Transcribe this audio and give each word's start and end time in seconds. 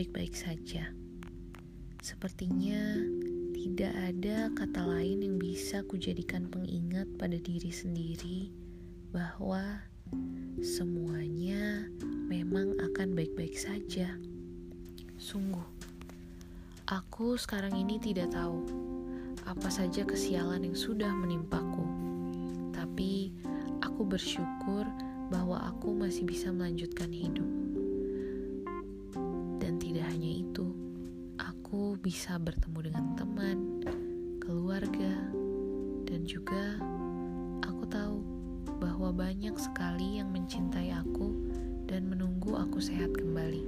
baik-baik 0.00 0.32
saja. 0.32 0.96
Sepertinya 2.00 2.96
tidak 3.52 3.92
ada 3.92 4.48
kata 4.56 4.88
lain 4.88 5.20
yang 5.20 5.36
bisa 5.36 5.84
kujadikan 5.84 6.48
pengingat 6.48 7.04
pada 7.20 7.36
diri 7.36 7.68
sendiri 7.68 8.48
bahwa 9.12 9.60
semuanya 10.64 11.84
memang 12.32 12.80
akan 12.80 13.12
baik-baik 13.12 13.52
saja. 13.52 14.16
Sungguh, 15.20 15.68
aku 16.88 17.36
sekarang 17.36 17.76
ini 17.76 18.00
tidak 18.00 18.32
tahu 18.32 18.64
apa 19.44 19.68
saja 19.68 20.00
kesialan 20.08 20.64
yang 20.64 20.80
sudah 20.80 21.12
menimpaku, 21.12 21.84
tapi 22.72 23.36
aku 23.84 24.08
bersyukur 24.08 24.88
bahwa 25.28 25.60
aku 25.68 25.92
masih 25.92 26.24
bisa 26.24 26.48
melanjutkan 26.48 27.12
hidup. 27.12 27.44
Bisa 32.10 32.42
bertemu 32.42 32.90
dengan 32.90 33.06
teman, 33.14 33.58
keluarga, 34.42 35.14
dan 36.10 36.26
juga 36.26 36.74
aku 37.62 37.86
tahu 37.86 38.18
bahwa 38.82 39.14
banyak 39.14 39.54
sekali 39.54 40.18
yang 40.18 40.34
mencintai 40.34 40.90
aku 40.90 41.30
dan 41.86 42.10
menunggu 42.10 42.58
aku 42.58 42.82
sehat 42.82 43.14
kembali 43.14 43.62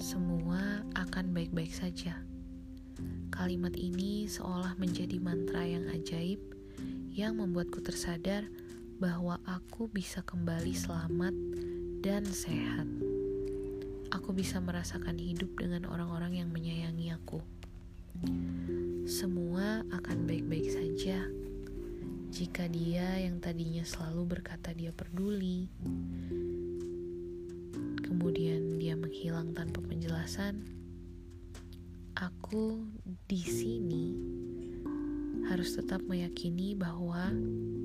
semua 0.00 0.80
akan 0.96 1.36
baik-baik 1.36 1.76
saja. 1.76 2.24
Kalimat 3.28 3.76
ini 3.76 4.24
seolah 4.24 4.72
menjadi 4.80 5.20
mantra 5.20 5.68
yang 5.68 5.92
ajaib 5.92 6.40
yang 7.12 7.36
membuatku 7.36 7.84
tersadar 7.84 8.48
bahwa 8.96 9.36
aku 9.44 9.92
bisa 9.92 10.24
kembali 10.24 10.72
selamat 10.72 11.36
dan 12.00 12.24
sehat. 12.24 13.07
Aku 14.18 14.34
bisa 14.34 14.58
merasakan 14.58 15.14
hidup 15.14 15.54
dengan 15.54 15.86
orang-orang 15.86 16.42
yang 16.42 16.50
menyayangi 16.50 17.14
aku. 17.14 17.38
Semua 19.06 19.86
akan 19.94 20.26
baik-baik 20.26 20.74
saja 20.74 21.22
jika 22.28 22.68
dia 22.68 23.24
yang 23.24 23.40
tadinya 23.40 23.80
selalu 23.80 24.36
berkata 24.36 24.76
dia 24.76 24.92
peduli, 24.92 25.70
kemudian 28.04 28.76
dia 28.76 28.92
menghilang 29.00 29.56
tanpa 29.56 29.80
penjelasan, 29.80 30.60
aku 32.12 32.84
di 33.24 33.40
sini 33.40 34.06
harus 35.48 35.72
tetap 35.72 36.04
meyakini 36.04 36.76
bahwa 36.76 37.32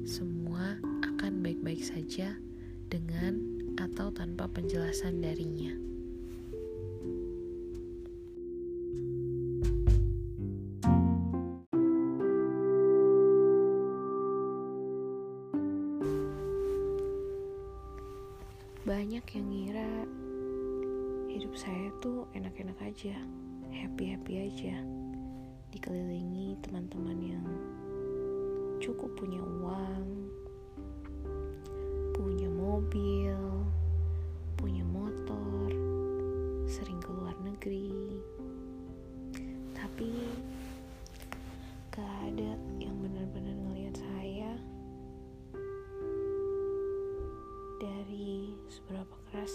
semua 0.04 0.76
akan 1.08 1.40
baik-baik 1.40 1.80
saja 1.80 2.36
dengan 2.92 3.40
atau 3.80 4.12
tanpa 4.12 4.52
penjelasan 4.52 5.24
darinya. 5.24 5.72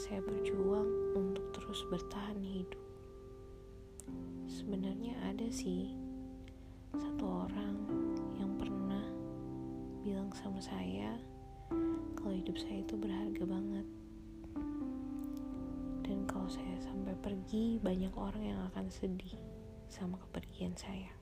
Saya 0.08 0.24
berjuang 0.24 0.88
untuk 1.20 1.44
terus 1.52 1.84
bertahan 1.92 2.40
hidup. 2.40 2.80
Sebenarnya 4.48 5.12
ada 5.20 5.44
sih 5.52 5.92
satu 6.96 7.44
orang 7.44 7.76
yang 8.40 8.56
pernah 8.56 9.04
bilang 10.00 10.32
sama 10.32 10.64
saya 10.64 11.12
kalau 12.16 12.32
hidup 12.32 12.56
saya 12.56 12.80
itu 12.80 12.96
berharga 12.96 13.44
banget. 13.44 13.86
Dan 16.08 16.24
kalau 16.24 16.48
saya 16.48 16.80
sampai 16.80 17.12
pergi, 17.20 17.76
banyak 17.76 18.16
orang 18.16 18.40
yang 18.48 18.60
akan 18.72 18.88
sedih 18.88 19.36
sama 19.92 20.16
kepergian 20.24 20.72
saya. 20.72 21.12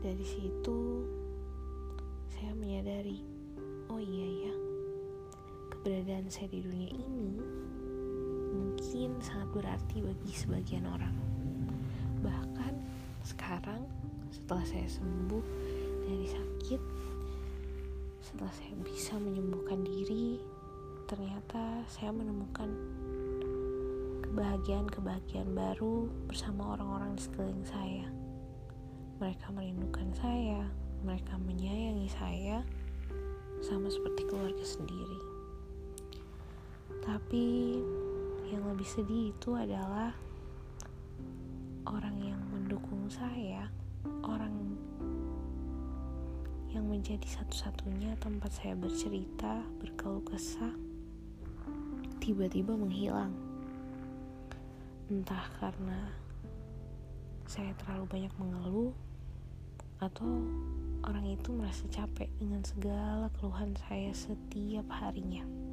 Dari 0.00 0.24
situ 0.24 1.04
saya 2.32 2.56
menyadari, 2.56 3.20
oh 3.92 4.00
iya 4.00 4.48
ya, 4.48 4.63
keberadaan 5.84 6.32
saya 6.32 6.48
di 6.48 6.64
dunia 6.64 6.96
ini 6.96 7.44
mungkin 8.56 9.20
sangat 9.20 9.52
berarti 9.52 10.00
bagi 10.00 10.32
sebagian 10.32 10.88
orang. 10.88 11.12
Bahkan 12.24 12.72
sekarang 13.20 13.84
setelah 14.32 14.64
saya 14.64 14.88
sembuh 14.88 15.44
dari 16.08 16.24
sakit, 16.24 16.80
setelah 18.24 18.48
saya 18.56 18.72
bisa 18.80 19.20
menyembuhkan 19.20 19.84
diri, 19.84 20.40
ternyata 21.04 21.84
saya 21.92 22.16
menemukan 22.16 22.72
kebahagiaan-kebahagiaan 24.24 25.52
baru 25.52 26.08
bersama 26.24 26.80
orang-orang 26.80 27.12
di 27.12 27.28
sekeliling 27.28 27.68
saya. 27.68 28.08
Mereka 29.20 29.52
merindukan 29.52 30.08
saya, 30.16 30.64
mereka 31.04 31.36
menyayangi 31.44 32.08
saya, 32.08 32.64
sama 33.60 33.92
seperti 33.92 34.24
keluarga 34.32 34.64
sendiri. 34.64 35.33
Tapi 37.04 37.76
yang 38.48 38.64
lebih 38.64 38.88
sedih 38.88 39.36
itu 39.36 39.52
adalah 39.52 40.16
orang 41.84 42.16
yang 42.16 42.40
mendukung 42.48 43.04
saya, 43.12 43.68
orang 44.24 44.56
yang 46.72 46.88
menjadi 46.88 47.28
satu-satunya 47.28 48.16
tempat 48.18 48.50
saya 48.56 48.74
bercerita, 48.74 49.62
berkeluh 49.78 50.24
kesah, 50.24 50.72
tiba-tiba 52.24 52.72
menghilang. 52.72 53.36
Entah 55.12 55.44
karena 55.60 56.08
saya 57.44 57.76
terlalu 57.84 58.08
banyak 58.08 58.34
mengeluh 58.40 58.96
atau 60.00 60.40
orang 61.04 61.28
itu 61.28 61.52
merasa 61.52 61.84
capek 61.92 62.32
dengan 62.40 62.64
segala 62.64 63.28
keluhan 63.36 63.76
saya 63.86 64.10
setiap 64.16 64.88
harinya. 64.88 65.63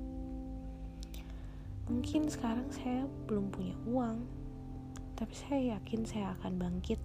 Mungkin 1.91 2.31
sekarang 2.31 2.71
saya 2.71 3.03
belum 3.27 3.51
punya 3.51 3.75
uang, 3.83 4.23
tapi 5.19 5.35
saya 5.35 5.75
yakin 5.75 6.07
saya 6.07 6.31
akan 6.39 6.55
bangkit. 6.55 7.03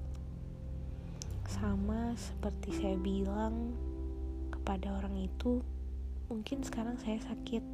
Sama 1.51 2.15
seperti 2.15 2.71
saya 2.71 2.95
bilang 2.95 3.75
kepada 4.55 4.95
orang 4.95 5.19
itu, 5.19 5.59
mungkin 6.31 6.63
sekarang 6.63 6.95
saya 7.03 7.19
sakit, 7.19 7.67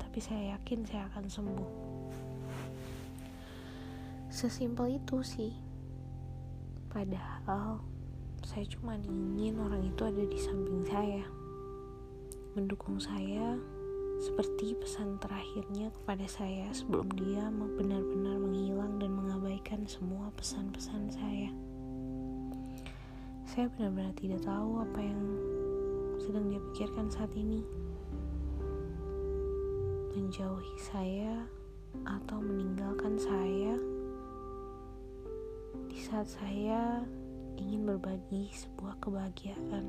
tapi 0.00 0.18
saya 0.24 0.56
yakin 0.56 0.88
saya 0.88 1.04
akan 1.12 1.28
sembuh. 1.28 1.72
Sesimpel 4.32 4.96
itu 4.96 5.20
sih. 5.20 5.52
Padahal 6.88 7.84
saya 8.40 8.64
cuma 8.72 8.96
ingin 8.96 9.60
orang 9.60 9.84
itu 9.84 10.00
ada 10.00 10.24
di 10.24 10.38
samping 10.40 10.80
saya, 10.88 11.28
mendukung 12.56 12.96
saya 12.96 13.60
seperti 14.20 14.76
pesan 14.76 15.16
terakhirnya 15.16 15.88
kepada 15.96 16.28
saya 16.28 16.68
sebelum 16.76 17.08
dia 17.16 17.48
benar-benar 17.48 18.36
menghilang 18.36 19.00
dan 19.00 19.16
mengabaikan 19.16 19.88
semua 19.88 20.28
pesan-pesan 20.36 21.08
saya. 21.08 21.48
Saya 23.48 23.72
benar-benar 23.72 24.12
tidak 24.20 24.44
tahu 24.44 24.84
apa 24.84 25.00
yang 25.00 25.22
sedang 26.20 26.52
dia 26.52 26.60
pikirkan 26.70 27.08
saat 27.08 27.32
ini. 27.32 27.64
Menjauhi 30.12 30.76
saya 30.76 31.48
atau 32.04 32.44
meninggalkan 32.44 33.16
saya 33.16 33.74
di 35.88 35.98
saat 35.98 36.28
saya 36.28 37.02
ingin 37.56 37.88
berbagi 37.88 38.52
sebuah 38.52 39.00
kebahagiaan 39.00 39.88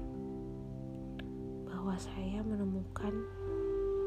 bahwa 1.67 1.99
saya 1.99 2.39
menemukan 2.47 3.11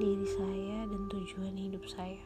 diri 0.05 0.29
saya 0.29 0.85
dan 0.85 1.09
tujuan 1.09 1.57
hidup 1.57 1.81
saya. 1.89 2.21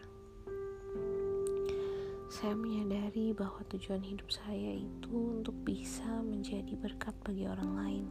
Saya 2.26 2.58
menyadari 2.58 3.30
bahwa 3.30 3.62
tujuan 3.70 4.02
hidup 4.02 4.26
saya 4.34 4.82
itu 4.82 5.14
untuk 5.14 5.54
bisa 5.62 6.18
menjadi 6.26 6.74
berkat 6.74 7.14
bagi 7.22 7.46
orang 7.46 7.70
lain, 7.78 8.04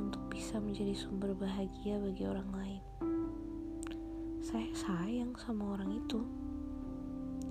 untuk 0.00 0.24
bisa 0.32 0.56
menjadi 0.56 0.96
sumber 0.96 1.36
bahagia 1.36 2.00
bagi 2.00 2.24
orang 2.24 2.48
lain. 2.56 2.82
saya 4.40 4.72
sayang 4.72 5.36
sama 5.36 5.76
orang 5.76 6.00
itu. 6.00 6.24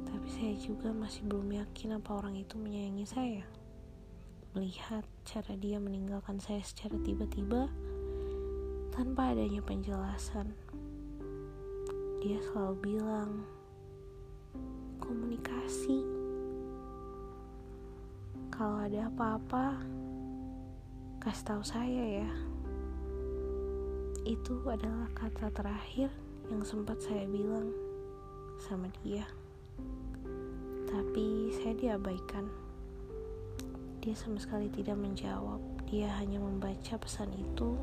Tapi 0.09 0.25
saya 0.25 0.57
juga 0.57 0.89
masih 0.89 1.21
belum 1.30 1.53
yakin 1.53 2.01
apa 2.01 2.18
orang 2.18 2.33
itu 2.33 2.57
menyayangi 2.57 3.06
saya. 3.06 3.45
Melihat 4.57 5.06
cara 5.21 5.53
dia 5.53 5.77
meninggalkan 5.77 6.41
saya 6.41 6.65
secara 6.65 6.97
tiba-tiba 7.06 7.69
tanpa 8.89 9.38
adanya 9.38 9.62
penjelasan. 9.62 10.69
Dia 12.19 12.36
selalu 12.44 12.75
bilang, 12.83 13.48
komunikasi. 15.00 16.04
Kalau 18.51 18.83
ada 18.83 19.07
apa-apa, 19.07 19.80
kasih 21.24 21.45
tahu 21.48 21.63
saya 21.63 22.27
ya. 22.27 22.31
Itu 24.27 24.60
adalah 24.68 25.07
kata 25.16 25.48
terakhir 25.56 26.12
yang 26.51 26.60
sempat 26.68 27.00
saya 27.00 27.24
bilang 27.24 27.71
sama 28.60 28.92
dia. 29.00 29.24
Tapi 30.92 31.56
saya 31.56 31.72
diabaikan. 31.80 32.51
Dia 34.04 34.12
sama 34.12 34.44
sekali 34.44 34.68
tidak 34.68 35.00
menjawab. 35.00 35.63
Dia 35.88 36.12
hanya 36.19 36.44
membaca 36.44 37.00
pesan 37.00 37.31
itu 37.31 37.80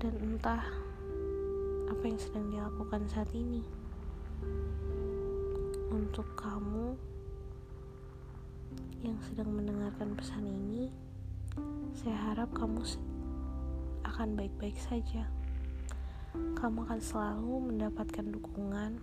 dan 0.00 0.14
entah 0.24 0.87
apa 1.88 2.04
yang 2.04 2.20
sedang 2.20 2.52
dilakukan 2.52 3.08
saat 3.08 3.32
ini. 3.32 3.64
Untuk 5.88 6.28
kamu 6.36 6.92
yang 9.00 9.16
sedang 9.24 9.48
mendengarkan 9.56 10.12
pesan 10.12 10.44
ini, 10.44 10.92
saya 11.96 12.16
harap 12.28 12.52
kamu 12.52 12.84
akan 14.04 14.36
baik-baik 14.36 14.76
saja. 14.76 15.24
Kamu 16.60 16.84
akan 16.84 17.00
selalu 17.00 17.72
mendapatkan 17.72 18.26
dukungan 18.36 19.00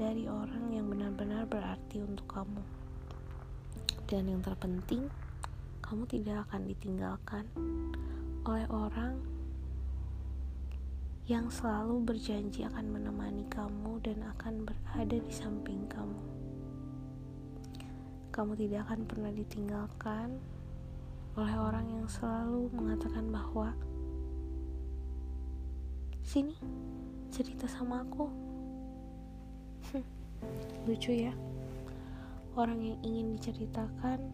dari 0.00 0.24
orang 0.24 0.72
yang 0.72 0.88
benar-benar 0.88 1.44
berarti 1.44 2.00
untuk 2.00 2.24
kamu. 2.32 2.64
Dan 4.08 4.24
yang 4.32 4.40
terpenting, 4.40 5.04
kamu 5.84 6.08
tidak 6.08 6.48
akan 6.48 6.64
ditinggalkan 6.64 7.44
oleh 8.48 8.64
orang 8.72 9.20
yang 11.28 11.52
selalu 11.52 12.08
berjanji 12.08 12.64
akan 12.64 12.88
menemani 12.88 13.44
kamu 13.52 14.00
dan 14.00 14.24
akan 14.32 14.64
berada 14.64 15.12
di 15.20 15.28
samping 15.28 15.84
kamu. 15.84 16.16
Kamu 18.32 18.56
tidak 18.56 18.88
akan 18.88 19.04
pernah 19.04 19.28
ditinggalkan 19.36 20.40
oleh 21.36 21.56
orang 21.60 21.84
yang 21.84 22.08
selalu 22.08 22.72
mengatakan 22.72 23.28
bahwa 23.28 23.76
sini 26.24 26.56
cerita 27.28 27.68
sama 27.68 28.08
aku. 28.08 28.32
Lucu 30.88 31.12
ya. 31.12 31.36
Orang 32.56 32.80
yang 32.80 32.96
ingin 33.04 33.36
diceritakan 33.36 34.24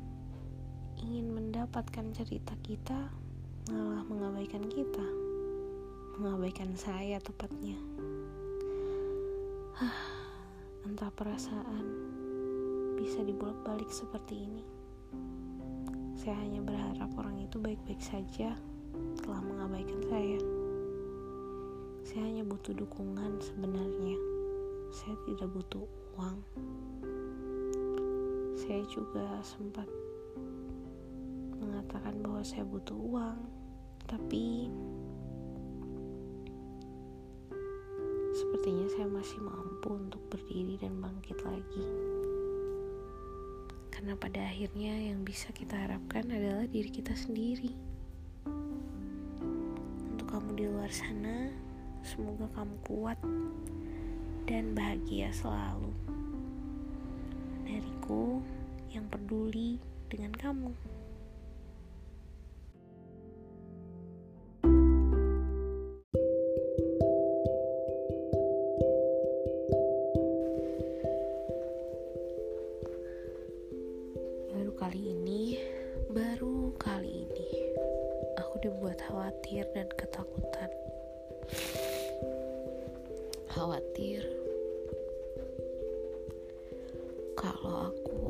ingin 1.02 1.26
mendapatkan 1.35 2.06
cerita 2.14 2.55
kita 2.62 3.11
malah 3.67 4.06
mengabaikan 4.06 4.62
kita 4.70 5.23
mengabaikan 6.19 6.70
saya 6.78 7.19
tepatnya. 7.19 7.75
Entah 10.87 11.11
perasaan 11.11 11.87
bisa 12.94 13.26
dibolak-balik 13.26 13.90
seperti 13.90 14.46
ini. 14.46 14.64
Saya 16.14 16.38
hanya 16.38 16.62
berharap 16.62 17.11
orang 17.19 17.43
itu 17.43 17.58
baik-baik 17.58 17.99
saja 17.99 18.55
telah 19.20 19.43
mengabaikan 19.43 20.00
saya. 20.06 20.38
Saya 22.06 22.22
hanya 22.31 22.44
butuh 22.46 22.72
dukungan 22.76 23.43
sebenarnya. 23.43 24.19
Saya 24.94 25.19
tidak 25.26 25.50
butuh 25.50 25.84
uang. 26.14 26.38
Saya 28.55 28.87
juga 28.87 29.43
sempat 29.43 29.90
mengatakan 31.58 32.22
bahwa 32.22 32.40
saya 32.46 32.62
butuh 32.62 32.94
uang, 32.94 33.38
tapi 34.06 34.70
Sepertinya 38.54 38.86
saya 38.86 39.10
masih 39.10 39.42
mampu 39.42 39.98
untuk 39.98 40.22
berdiri 40.30 40.78
dan 40.78 41.02
bangkit 41.02 41.42
lagi. 41.42 41.86
Karena 43.90 44.14
pada 44.14 44.46
akhirnya 44.46 44.94
yang 44.94 45.26
bisa 45.26 45.50
kita 45.50 45.74
harapkan 45.74 46.22
adalah 46.30 46.62
diri 46.70 46.86
kita 46.86 47.18
sendiri. 47.18 47.74
Untuk 50.06 50.30
kamu 50.30 50.54
di 50.54 50.70
luar 50.70 50.86
sana, 50.86 51.50
semoga 52.06 52.46
kamu 52.54 52.78
kuat 52.86 53.18
dan 54.46 54.70
bahagia 54.70 55.34
selalu. 55.34 55.90
Dariku 57.66 58.38
yang 58.94 59.10
peduli 59.10 59.82
dengan 60.06 60.30
kamu. 60.30 60.94
Kalau 87.64 87.88
aku 87.88 88.20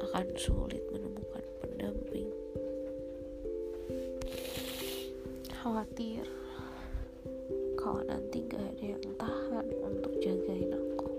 akan 0.00 0.26
sulit 0.32 0.80
menemukan 0.88 1.44
pendamping. 1.60 2.32
Khawatir 5.60 6.24
kalau 7.76 8.00
nanti 8.08 8.48
gak 8.48 8.64
ada 8.64 8.96
yang 8.96 9.04
tahan 9.20 9.66
untuk 9.84 10.08
jagain 10.24 10.72
aku. 10.72 11.10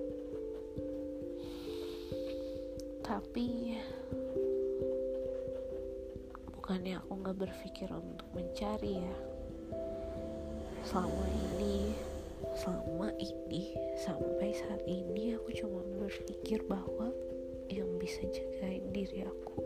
Tapi 3.06 3.78
bukannya 6.58 6.98
aku 6.98 7.12
gak 7.22 7.38
berpikir 7.38 7.94
untuk 7.94 8.26
mencari 8.34 8.98
ya 8.98 9.18
selama 10.90 11.26
ini 11.54 11.94
selama 12.58 13.14
ini 13.22 13.78
sampai 14.02 14.58
saat 14.58 14.82
ini 14.90 15.38
aku 15.38 15.54
cuma 15.54 15.86
berpikir 16.02 16.66
bahwa 16.66 17.14
yang 17.72 17.90
bisa 18.00 18.24
jagain 18.32 18.84
diri 18.92 19.28
aku 19.28 19.64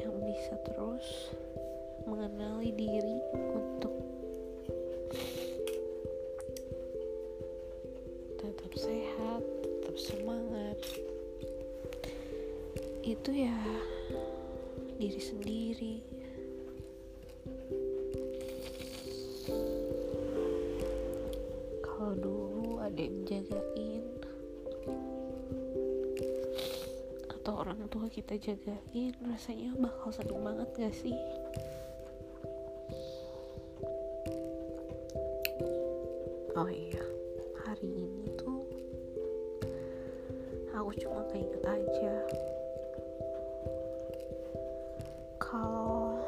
yang 0.00 0.14
bisa 0.24 0.54
terus 0.64 1.32
mengenali 2.08 2.72
diri 2.72 3.18
untuk 3.54 3.94
tetap 8.40 8.72
sehat 8.76 9.42
tetap 9.62 9.96
semangat 9.96 10.78
itu 13.08 13.30
ya 13.32 13.56
diri 14.98 15.22
sendiri. 15.22 15.94
Kita 28.18 28.50
jagain, 28.50 29.14
rasanya 29.30 29.78
bakal 29.78 30.10
seneng 30.10 30.42
banget 30.42 30.66
gak 30.74 30.90
sih? 30.90 31.14
Oh 36.58 36.66
iya, 36.66 36.98
hari 37.62 37.86
ini 37.86 38.26
tuh 38.34 38.66
aku 40.74 40.90
cuma 40.98 41.22
keinget 41.30 41.62
aja. 41.62 42.14
Kalau 45.38 46.18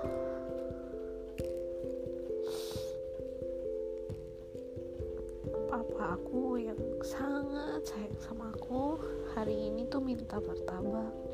papa 5.66 6.14
aku 6.14 6.54
yang 6.54 6.78
sangat 7.02 7.82
sayang 7.82 8.14
sama 8.22 8.54
aku 8.54 8.94
hari 9.34 9.74
ini 9.74 9.90
tuh 9.90 9.98
minta 9.98 10.38
martabak 10.38 11.29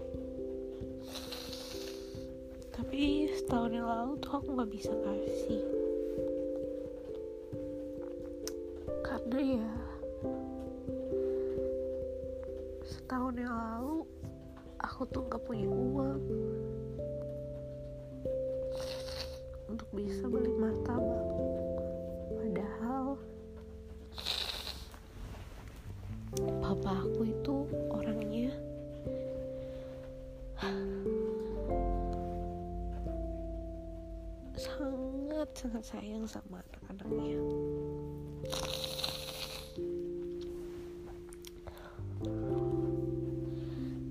setahun 3.46 3.78
yang 3.78 3.86
lalu 3.86 4.18
tuh 4.18 4.42
aku 4.42 4.48
nggak 4.58 4.70
bisa 4.74 4.90
kasih. 5.06 5.62
Karena 9.06 9.38
ya 9.38 9.70
setahun 12.82 13.38
yang 13.38 13.54
lalu 13.54 14.02
aku 14.82 15.06
tuh 15.14 15.22
nggak 15.30 15.42
punya 15.46 15.70
uang 15.70 16.22
untuk 19.70 19.88
bisa 19.94 20.26
beli 20.26 20.50
martabak. 20.50 21.26
Padahal 22.34 23.06
papa 26.66 26.92
aku 26.98 27.30
itu 27.30 27.54
orang 27.94 28.05
sangat 35.56 35.88
sayang 35.88 36.28
sama 36.28 36.60
anak-anaknya. 36.60 37.40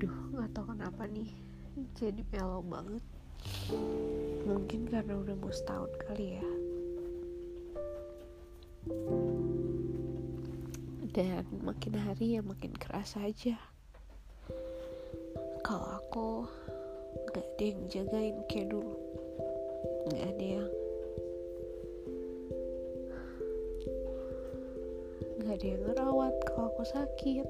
Duh 0.02 0.18
nggak 0.34 0.50
tahu 0.58 0.74
kenapa 0.74 1.06
nih. 1.06 1.30
Jadi 1.94 2.26
melo 2.34 2.66
banget. 2.66 3.06
Mungkin 4.50 4.90
karena 4.90 5.22
udah 5.22 5.38
mau 5.38 5.54
setahun 5.54 5.94
kali 6.10 6.42
ya. 6.42 6.48
Dan 11.14 11.46
makin 11.62 11.94
hari 11.94 12.36
ya 12.36 12.42
makin 12.42 12.74
keras 12.74 13.14
aja. 13.22 13.54
Kalau 15.62 16.02
aku 16.02 16.50
nggak 17.30 17.46
ada 17.54 17.64
yang 17.70 17.82
jagain 17.86 18.38
kayak 18.50 18.74
dulu. 18.74 18.98
Nggak 20.10 20.26
ada 20.26 20.46
yang 20.58 20.70
yang 25.66 25.82
ngerawat 25.82 26.34
kalau 26.46 26.70
aku 26.70 26.86
sakit. 26.86 27.48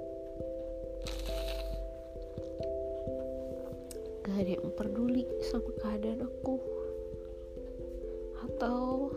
Nggak 4.24 4.39
ada 4.39 4.51
yang 4.55 4.72
peduli 4.79 5.27
sama 5.43 5.69
keadaan 5.84 6.24
aku. 6.24 6.55
Atau 8.48 9.12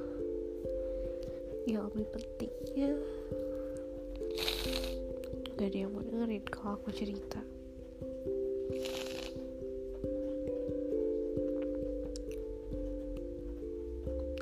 yang 1.71 1.87
lebih 1.95 2.11
pentingnya. 2.11 2.93
Gak 5.59 5.69
ada 5.75 5.79
yang 5.79 5.91
mau 5.95 6.03
dengerin 6.03 6.45
kalau 6.51 6.79
aku 6.79 6.91
cerita. 6.91 7.43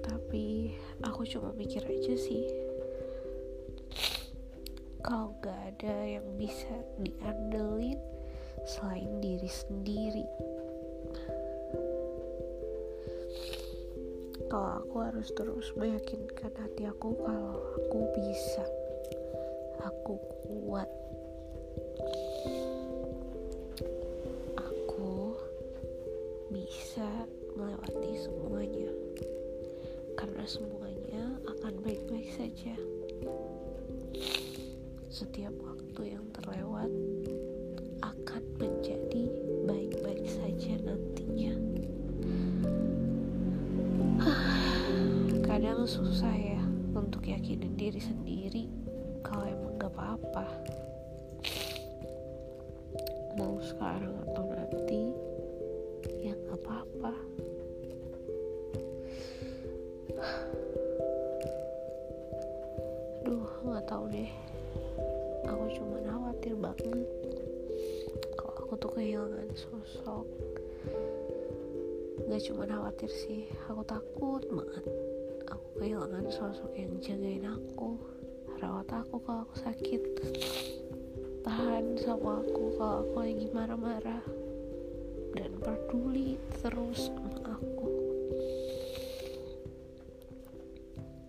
Tapi 0.00 0.72
aku 1.04 1.25
cuma 1.28 1.52
mikir 1.56 1.84
aja 1.88 2.14
sih 2.16 2.65
ada 5.87 6.19
yang 6.19 6.26
bisa 6.35 6.83
diandelin 6.99 7.95
selain 8.66 9.23
diri 9.23 9.47
sendiri. 9.47 10.26
Kalau 14.50 14.83
aku 14.83 14.97
harus 14.99 15.31
terus 15.38 15.71
meyakinkan 15.78 16.50
hati 16.59 16.90
aku 16.90 17.14
kalau 17.23 17.62
aku 17.78 18.02
bisa 18.19 18.66
aku 19.78 20.19
kuat 20.50 20.90
susah 45.87 46.35
ya 46.35 46.59
untuk 46.99 47.23
yakinin 47.31 47.78
diri 47.78 48.02
sendiri 48.02 48.66
kalau 49.23 49.47
emang 49.47 49.78
gak 49.78 49.95
apa-apa. 49.95 50.47
Mau 53.38 53.62
sekarang 53.62 54.11
atau 54.26 54.50
nanti 54.50 55.14
ya 56.26 56.35
gak 56.35 56.59
apa-apa. 56.59 57.12
Duh 63.23 63.47
gak 63.71 63.87
tahu 63.87 64.11
deh. 64.11 64.33
Aku 65.47 65.64
cuma 65.71 66.02
khawatir 66.02 66.55
banget 66.59 67.07
kalau 68.35 68.59
aku 68.59 68.75
tuh 68.75 68.90
kehilangan 68.90 69.55
sosok. 69.55 70.26
Gak 72.26 72.43
cuma 72.43 72.66
khawatir 72.66 73.07
sih 73.07 73.47
aku 73.71 73.87
takut 73.87 74.43
banget 74.50 74.86
sosok 76.26 76.75
yang 76.75 76.90
jagain 76.99 77.47
aku 77.47 77.95
rawat 78.59 78.90
aku 78.90 79.23
kalau 79.23 79.47
aku 79.47 79.56
sakit 79.62 80.02
tahan 81.47 81.95
sama 82.02 82.42
aku 82.42 82.75
kalau 82.75 83.06
aku 83.06 83.16
lagi 83.23 83.47
marah-marah 83.54 84.25
dan 85.38 85.52
peduli 85.62 86.35
terus 86.59 87.06
sama 87.14 87.30
aku. 87.47 87.88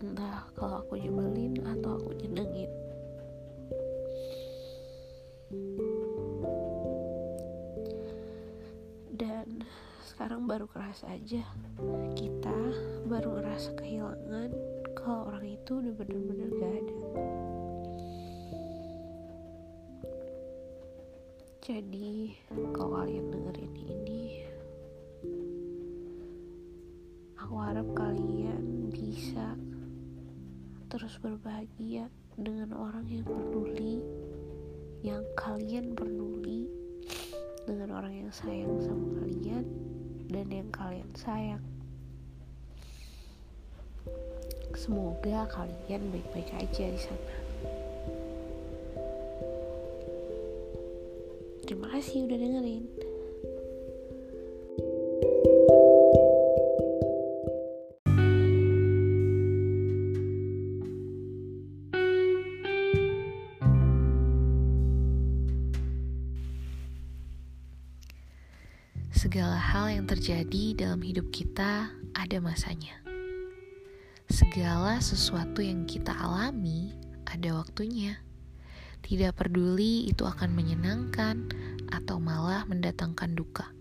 Entah 0.02 0.50
kalau 0.58 0.82
aku 0.82 0.98
nyebelin 0.98 1.62
atau 1.62 2.02
aku 2.02 2.10
nyenengin 2.18 2.70
dan 9.14 9.62
sekarang 10.02 10.50
baru 10.50 10.66
kerasa 10.66 11.06
aja 11.14 11.46
jadi 21.68 22.32
kalau 22.72 23.04
kalian 23.04 23.28
dengerin 23.28 23.74
ini 23.76 24.40
aku 27.36 27.60
harap 27.60 27.84
kalian 27.92 28.88
bisa 28.88 29.52
terus 30.88 31.20
berbahagia 31.20 32.08
dengan 32.40 32.72
orang 32.72 33.04
yang 33.12 33.28
peduli 33.28 34.00
yang 35.04 35.20
kalian 35.36 35.92
peduli 35.92 36.72
dengan 37.68 38.00
orang 38.00 38.16
yang 38.16 38.32
sayang 38.32 38.80
sama 38.80 39.20
kalian 39.20 39.68
dan 40.32 40.48
yang 40.48 40.72
kalian 40.72 41.12
sayang. 41.12 41.60
Semoga 44.72 45.44
kalian 45.52 46.08
baik-baik 46.16 46.48
aja 46.64 46.84
di 46.88 46.96
sana 46.96 47.37
terima 51.68 51.92
kasih 51.92 52.24
udah 52.24 52.38
dengerin 52.40 52.84
Segala 69.18 69.58
hal 69.60 69.92
yang 69.92 70.06
terjadi 70.08 70.78
dalam 70.78 71.02
hidup 71.02 71.28
kita 71.34 71.90
ada 72.14 72.38
masanya. 72.38 72.96
Segala 74.30 75.02
sesuatu 75.02 75.58
yang 75.58 75.84
kita 75.90 76.14
alami 76.14 76.94
ada 77.26 77.58
waktunya. 77.58 78.27
Tidak 79.08 79.32
peduli 79.32 80.04
itu 80.04 80.28
akan 80.28 80.52
menyenangkan 80.52 81.48
atau 81.88 82.20
malah 82.20 82.68
mendatangkan 82.68 83.32
duka. 83.32 83.72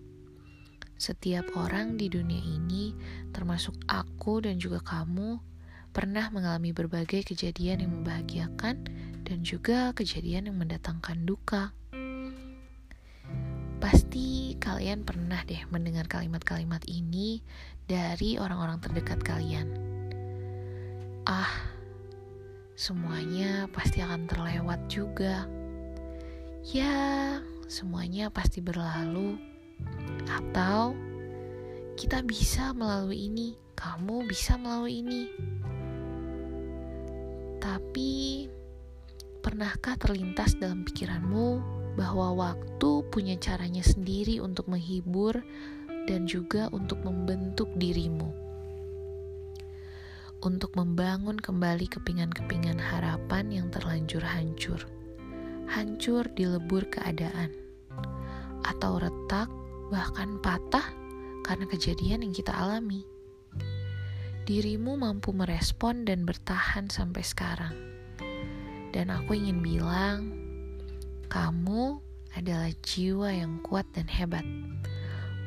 Setiap 0.95 1.51
orang 1.59 1.99
di 1.99 2.07
dunia 2.07 2.39
ini, 2.39 2.95
termasuk 3.35 3.75
aku 3.91 4.39
dan 4.39 4.55
juga 4.55 4.79
kamu, 4.79 5.35
pernah 5.91 6.31
mengalami 6.31 6.71
berbagai 6.71 7.27
kejadian 7.27 7.83
yang 7.83 7.91
membahagiakan 8.01 8.87
dan 9.27 9.43
juga 9.43 9.91
kejadian 9.91 10.47
yang 10.47 10.57
mendatangkan 10.63 11.27
duka. 11.27 11.75
Pasti 13.83 14.55
kalian 14.57 15.03
pernah 15.03 15.43
deh 15.43 15.59
mendengar 15.69 16.07
kalimat-kalimat 16.07 16.87
ini 16.87 17.43
dari 17.83 18.39
orang-orang 18.39 18.79
terdekat 18.79 19.19
kalian. 19.21 19.75
Ah, 21.27 21.76
semuanya 22.77 23.65
pasti 23.73 24.05
akan 24.05 24.29
terlewat 24.29 24.85
juga. 24.85 25.49
Ya, 26.61 27.41
semuanya 27.65 28.29
pasti 28.29 28.61
berlalu. 28.61 29.33
Atau 30.29 30.93
kita 31.97 32.21
bisa 32.21 32.77
melalui 32.77 33.33
ini, 33.33 33.57
kamu 33.73 34.29
bisa 34.29 34.61
melalui 34.61 35.01
ini. 35.01 35.25
Tapi, 37.57 38.45
pernahkah 39.41 39.97
terlintas 39.97 40.53
dalam 40.61 40.85
pikiranmu 40.85 41.57
bahwa 41.97 42.37
waktu 42.37 43.01
punya 43.09 43.33
caranya 43.41 43.81
sendiri 43.81 44.37
untuk 44.37 44.69
menghibur 44.69 45.33
dan 46.05 46.29
juga 46.29 46.69
untuk 46.69 47.01
membentuk 47.01 47.73
dirimu. 47.73 48.46
Untuk 50.37 50.77
membangun 50.77 51.41
kembali 51.41 51.89
kepingan-kepingan 51.89 52.77
harapan 52.77 53.49
yang 53.49 53.67
terlanjur 53.73 54.21
hancur. 54.21 54.85
hancur 55.67 56.23
dilebur 56.31 56.87
keadaan, 56.87 57.51
atau 58.63 59.03
retak, 59.03 59.51
bahkan 59.91 60.39
patah 60.39 60.95
karena 61.43 61.67
kejadian 61.67 62.23
yang 62.23 62.31
kita 62.31 62.55
alami. 62.55 63.03
Dirimu 64.47 64.95
mampu 64.95 65.35
merespon 65.35 66.07
dan 66.07 66.23
bertahan 66.23 66.87
sampai 66.87 67.19
sekarang, 67.19 67.75
dan 68.95 69.11
aku 69.11 69.35
ingin 69.35 69.59
bilang, 69.59 70.31
kamu 71.27 71.99
adalah 72.31 72.71
jiwa 72.79 73.27
yang 73.35 73.59
kuat 73.59 73.83
dan 73.91 74.07
hebat, 74.07 74.47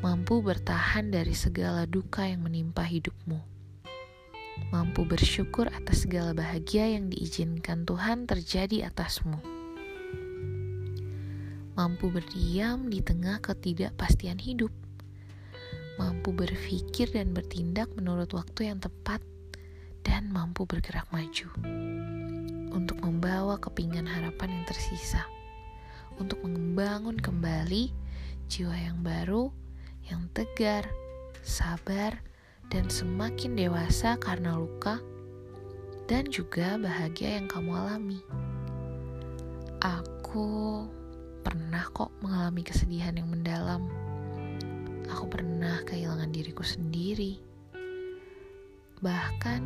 mampu 0.04 0.44
bertahan 0.44 1.08
dari 1.08 1.32
segala 1.32 1.88
duka 1.88 2.28
yang 2.28 2.44
menimpa 2.44 2.84
hidupmu, 2.84 3.40
mampu 4.70 5.02
bersyukur 5.02 5.66
atas 5.74 6.06
segala 6.06 6.30
bahagia 6.30 6.94
yang 6.94 7.10
diizinkan 7.10 7.82
Tuhan 7.82 8.30
terjadi 8.30 8.86
atasmu, 8.86 9.42
mampu 11.74 12.06
berdiam 12.14 12.86
di 12.86 13.02
tengah 13.02 13.42
ketidakpastian 13.42 14.38
hidup, 14.38 14.70
mampu 15.98 16.30
berpikir 16.30 17.10
dan 17.10 17.34
bertindak 17.34 17.90
menurut 17.98 18.30
waktu 18.30 18.70
yang 18.70 18.78
tepat, 18.78 19.18
dan 20.06 20.30
mampu 20.30 20.62
bergerak 20.70 21.10
maju 21.10 21.50
untuk 22.70 23.02
membawa 23.02 23.58
kepingan 23.58 24.06
harapan 24.06 24.54
yang 24.54 24.64
tersisa. 24.70 25.26
Untuk 26.20 26.44
membangun 26.46 27.18
kembali 27.18 27.90
jiwa 28.46 28.76
yang 28.76 29.02
baru, 29.02 29.50
yang 30.06 30.28
tegar, 30.30 30.86
sabar, 31.40 32.22
dan 32.70 32.86
semakin 32.86 33.58
dewasa 33.58 34.14
karena 34.22 34.54
luka, 34.54 35.02
dan 36.06 36.30
juga 36.30 36.78
bahagia 36.78 37.34
yang 37.42 37.50
kamu 37.50 37.74
alami. 37.74 38.22
Aku 39.82 40.86
pernah 41.42 41.82
kok 41.90 42.14
mengalami 42.22 42.62
kesedihan 42.62 43.18
yang 43.18 43.26
mendalam. 43.26 43.90
Aku 45.10 45.26
pernah 45.26 45.82
kehilangan 45.82 46.30
diriku 46.30 46.62
sendiri. 46.62 47.42
Bahkan, 49.02 49.62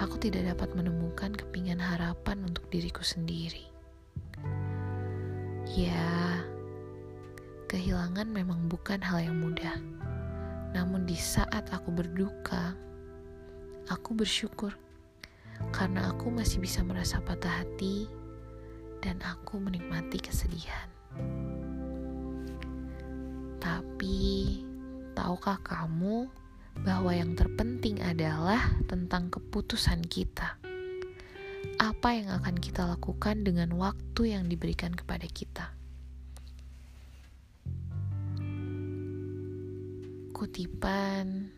aku 0.00 0.16
tidak 0.16 0.56
dapat 0.56 0.72
menemukan 0.72 1.36
kepingan 1.36 1.76
harapan 1.76 2.40
untuk 2.48 2.64
diriku 2.72 3.04
sendiri. 3.04 3.68
Ya, 5.68 6.40
kehilangan 7.68 8.32
memang 8.32 8.72
bukan 8.72 9.04
hal 9.04 9.20
yang 9.20 9.44
mudah. 9.44 9.76
Namun 10.74 11.08
di 11.08 11.16
saat 11.16 11.68
aku 11.72 11.92
berduka, 11.92 12.76
aku 13.88 14.16
bersyukur 14.16 14.74
karena 15.74 16.12
aku 16.14 16.30
masih 16.30 16.62
bisa 16.62 16.84
merasa 16.86 17.18
patah 17.20 17.64
hati 17.64 18.06
dan 19.04 19.18
aku 19.24 19.58
menikmati 19.62 20.18
kesedihan. 20.18 20.90
Tapi, 23.58 24.62
tahukah 25.18 25.58
kamu 25.66 26.30
bahwa 26.86 27.10
yang 27.10 27.34
terpenting 27.34 27.98
adalah 28.02 28.62
tentang 28.86 29.30
keputusan 29.34 30.06
kita? 30.06 30.58
apa 31.78 32.10
yang 32.10 32.28
akan 32.42 32.58
kita 32.58 32.82
lakukan 32.90 33.46
dengan 33.46 33.70
waktu 33.78 34.34
yang 34.34 34.50
diberikan 34.50 34.90
kepada 34.90 35.26
kita. 35.30 35.77
Kutipan 40.38 41.50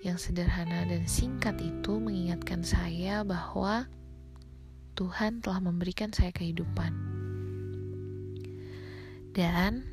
yang 0.00 0.16
sederhana 0.16 0.88
dan 0.88 1.04
singkat 1.04 1.60
itu 1.60 2.00
mengingatkan 2.00 2.64
saya 2.64 3.20
bahwa 3.20 3.84
Tuhan 4.96 5.44
telah 5.44 5.60
memberikan 5.60 6.08
saya 6.08 6.32
kehidupan. 6.32 6.88
Dan 9.36 9.84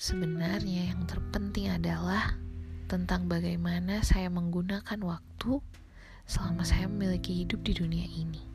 sebenarnya 0.00 0.96
yang 0.96 1.04
terpenting 1.04 1.68
adalah 1.68 2.40
tentang 2.88 3.28
bagaimana 3.28 4.00
saya 4.00 4.32
menggunakan 4.32 4.96
waktu 5.04 5.60
selama 6.24 6.64
saya 6.64 6.88
memiliki 6.88 7.36
hidup 7.36 7.60
di 7.68 7.76
dunia 7.76 8.08
ini. 8.08 8.45